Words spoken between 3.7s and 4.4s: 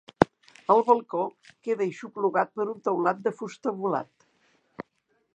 volat.